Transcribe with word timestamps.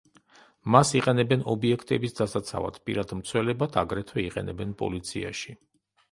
მას 0.75 0.91
იყენებენ 0.99 1.41
ობიექტების 1.51 2.15
დასაცავად, 2.19 2.79
პირად 2.89 3.13
მცველებად, 3.19 3.77
აგრეთვე 3.83 4.23
იყენებენ 4.29 4.73
პოლიციაში. 4.81 5.55